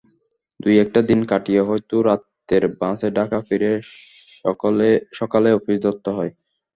দু-একটা 0.59 0.99
দিন 1.09 1.19
কাটিয়ে 1.25 1.61
হয়তো 1.61 1.95
রাতের 2.07 2.63
বাসে 2.79 3.07
ঢাকা 3.17 3.39
ফিরেই 3.47 3.77
সকালে 5.13 5.49
অফিস 5.57 5.77
ধরতে 5.85 6.09
হয়। 6.17 6.31